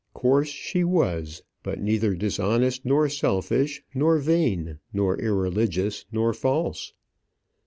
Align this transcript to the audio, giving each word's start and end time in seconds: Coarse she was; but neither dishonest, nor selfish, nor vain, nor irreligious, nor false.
Coarse 0.15 0.47
she 0.47 0.83
was; 0.83 1.43
but 1.61 1.79
neither 1.79 2.15
dishonest, 2.15 2.83
nor 2.83 3.07
selfish, 3.07 3.83
nor 3.93 4.17
vain, 4.17 4.79
nor 4.91 5.15
irreligious, 5.19 6.05
nor 6.11 6.33
false. 6.33 6.93